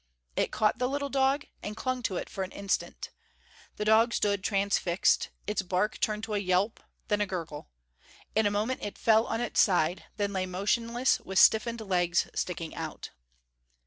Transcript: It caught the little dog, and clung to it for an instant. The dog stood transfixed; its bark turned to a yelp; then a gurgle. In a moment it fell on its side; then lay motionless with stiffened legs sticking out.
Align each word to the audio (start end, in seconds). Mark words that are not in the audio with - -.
It 0.35 0.51
caught 0.51 0.79
the 0.79 0.89
little 0.89 1.11
dog, 1.11 1.45
and 1.61 1.77
clung 1.77 2.01
to 2.01 2.17
it 2.17 2.27
for 2.27 2.43
an 2.43 2.51
instant. 2.53 3.11
The 3.75 3.85
dog 3.85 4.15
stood 4.15 4.43
transfixed; 4.43 5.29
its 5.45 5.61
bark 5.61 5.99
turned 5.99 6.23
to 6.23 6.33
a 6.33 6.39
yelp; 6.39 6.79
then 7.07 7.21
a 7.21 7.27
gurgle. 7.27 7.69
In 8.35 8.47
a 8.47 8.49
moment 8.49 8.81
it 8.81 8.97
fell 8.97 9.27
on 9.27 9.41
its 9.41 9.61
side; 9.61 10.05
then 10.17 10.33
lay 10.33 10.47
motionless 10.47 11.19
with 11.19 11.37
stiffened 11.37 11.81
legs 11.81 12.27
sticking 12.33 12.73
out. 12.73 13.11